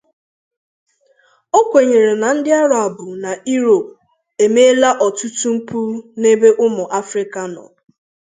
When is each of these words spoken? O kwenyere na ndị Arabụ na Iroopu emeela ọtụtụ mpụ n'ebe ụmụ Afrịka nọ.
O 1.57 1.59
kwenyere 1.69 2.11
na 2.21 2.27
ndị 2.35 2.51
Arabụ 2.61 3.05
na 3.23 3.31
Iroopu 3.53 3.91
emeela 4.45 4.89
ọtụtụ 5.05 5.47
mpụ 5.55 5.79
n'ebe 6.19 6.49
ụmụ 6.65 6.83
Afrịka 6.99 7.41
nọ. 7.53 7.63